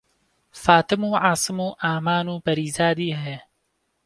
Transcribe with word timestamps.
فاتم 0.63 1.03
و 1.03 1.17
عاسم 1.25 1.57
و 1.59 1.69
ئامان 1.83 2.27
و 2.33 2.39
پەریزادی 2.45 3.17
هەیە 3.21 3.41